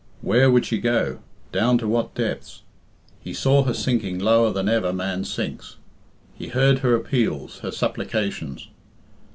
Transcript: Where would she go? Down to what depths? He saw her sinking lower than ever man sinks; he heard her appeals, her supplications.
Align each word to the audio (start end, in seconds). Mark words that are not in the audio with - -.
Where 0.21 0.49
would 0.49 0.65
she 0.65 0.79
go? 0.79 1.19
Down 1.51 1.77
to 1.77 1.87
what 1.87 2.15
depths? 2.15 2.63
He 3.19 3.35
saw 3.35 3.65
her 3.65 3.73
sinking 3.75 4.17
lower 4.17 4.51
than 4.51 4.67
ever 4.67 4.91
man 4.91 5.25
sinks; 5.25 5.75
he 6.33 6.47
heard 6.47 6.79
her 6.79 6.95
appeals, 6.95 7.59
her 7.59 7.69
supplications. 7.69 8.67